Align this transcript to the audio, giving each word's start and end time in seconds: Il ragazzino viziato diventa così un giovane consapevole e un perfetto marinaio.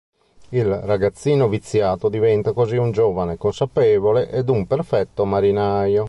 Il 0.49 0.65
ragazzino 0.65 1.47
viziato 1.47 2.09
diventa 2.09 2.53
così 2.53 2.75
un 2.75 2.89
giovane 2.91 3.37
consapevole 3.37 4.31
e 4.31 4.39
un 4.47 4.65
perfetto 4.65 5.25
marinaio. 5.25 5.99